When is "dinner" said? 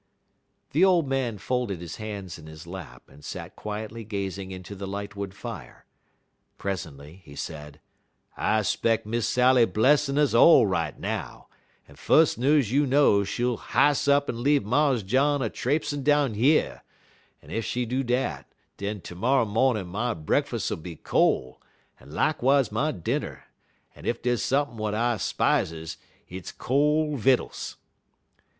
22.91-23.43